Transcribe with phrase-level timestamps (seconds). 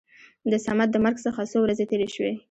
[0.51, 2.33] د صمد د مرګ څخه څو ورځې تېرې شوې.